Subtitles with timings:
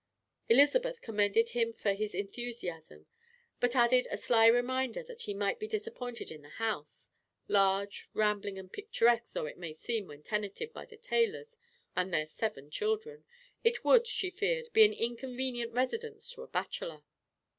[0.49, 3.05] Elizabeth commended him for his enthusiasm,
[3.59, 7.11] but added a sly reminder that he might be disappointed in the house;
[7.47, 11.59] large, rambling and picturesque though it may seem when tenanted by the Taylors
[11.95, 13.25] and their seven children,
[13.63, 17.03] it would, she feared, be an inconvenient residence to a bachelor.